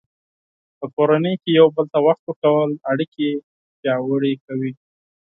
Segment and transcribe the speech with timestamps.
[0.77, 3.27] په کورنۍ کې یو بل ته وخت ورکول اړیکې
[3.79, 4.71] پیاوړې کوي.